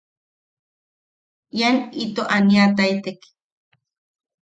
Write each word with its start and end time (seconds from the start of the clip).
Ian 1.59 1.77
ito 2.03 2.23
aniataitek. 2.35 3.19